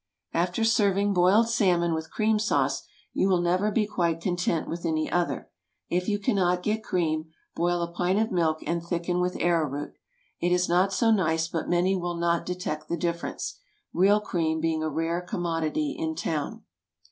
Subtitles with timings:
[0.33, 5.11] After serving boiled salmon with cream sauce, you will never be quite content with any
[5.11, 5.51] other.
[5.89, 9.93] If you cannot get cream, boil a pint of milk and thicken with arrow root.
[10.39, 14.89] It is not so nice, but many will not detect the difference—real cream being a
[14.89, 16.63] rare commodity in town.